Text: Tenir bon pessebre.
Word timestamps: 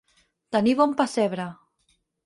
Tenir 0.55 0.73
bon 0.81 0.97
pessebre. 1.03 1.49